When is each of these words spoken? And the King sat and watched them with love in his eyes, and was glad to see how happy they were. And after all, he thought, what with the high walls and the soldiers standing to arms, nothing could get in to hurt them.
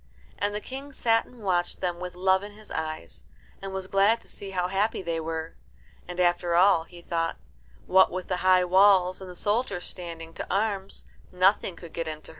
And 0.39 0.55
the 0.55 0.59
King 0.61 0.93
sat 0.93 1.25
and 1.27 1.43
watched 1.43 1.79
them 1.79 1.99
with 1.99 2.15
love 2.15 2.41
in 2.41 2.53
his 2.53 2.71
eyes, 2.71 3.23
and 3.61 3.71
was 3.71 3.85
glad 3.85 4.19
to 4.21 4.27
see 4.27 4.49
how 4.49 4.67
happy 4.67 5.03
they 5.03 5.19
were. 5.19 5.53
And 6.07 6.19
after 6.19 6.55
all, 6.55 6.85
he 6.85 7.03
thought, 7.03 7.37
what 7.85 8.09
with 8.09 8.27
the 8.27 8.37
high 8.37 8.65
walls 8.65 9.21
and 9.21 9.29
the 9.29 9.35
soldiers 9.35 9.85
standing 9.85 10.33
to 10.33 10.47
arms, 10.51 11.05
nothing 11.31 11.75
could 11.75 11.93
get 11.93 12.07
in 12.07 12.13
to 12.13 12.17
hurt 12.19 12.23
them. 12.23 12.29